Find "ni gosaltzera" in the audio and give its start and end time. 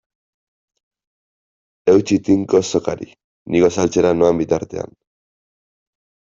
3.53-4.17